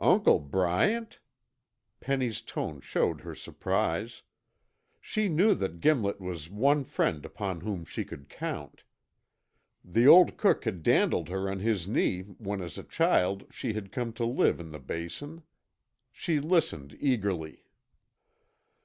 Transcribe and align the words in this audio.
"Uncle 0.00 0.40
Bryant?" 0.40 1.20
Penny's 2.00 2.40
tone 2.40 2.80
showed 2.80 3.20
her 3.20 3.36
surprise. 3.36 4.24
She 5.00 5.28
knew 5.28 5.54
that 5.54 5.78
Gimlet 5.80 6.20
was 6.20 6.50
one 6.50 6.82
friend 6.82 7.24
upon 7.24 7.60
whom 7.60 7.84
she 7.84 8.04
could 8.04 8.28
count. 8.28 8.82
The 9.84 10.08
old 10.08 10.36
cook 10.36 10.64
had 10.64 10.82
dandled 10.82 11.28
her 11.28 11.48
on 11.48 11.60
his 11.60 11.86
knee 11.86 12.22
when 12.22 12.60
as 12.60 12.78
a 12.78 12.82
child 12.82 13.44
she 13.52 13.72
had 13.74 13.92
come 13.92 14.12
to 14.14 14.24
live 14.26 14.58
in 14.58 14.72
the 14.72 14.80
Basin. 14.80 15.44
She 16.10 16.40
listened 16.40 16.96
eagerly. 16.98 17.62